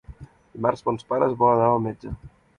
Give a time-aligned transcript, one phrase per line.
[0.55, 2.17] Dimarts mons pares volen anar al metge.